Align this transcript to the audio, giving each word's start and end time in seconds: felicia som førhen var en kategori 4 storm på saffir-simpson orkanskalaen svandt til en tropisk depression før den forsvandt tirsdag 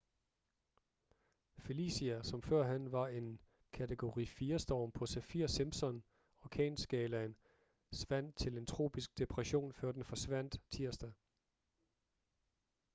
felicia 1.59 2.23
som 2.23 2.41
førhen 2.41 2.91
var 2.91 3.07
en 3.07 3.39
kategori 3.73 4.25
4 4.25 4.59
storm 4.59 4.91
på 4.91 5.05
saffir-simpson 5.05 6.03
orkanskalaen 6.41 7.35
svandt 7.91 8.35
til 8.35 8.57
en 8.57 8.65
tropisk 8.65 9.17
depression 9.17 9.73
før 9.73 9.91
den 9.91 10.03
forsvandt 10.03 10.57
tirsdag 10.71 11.13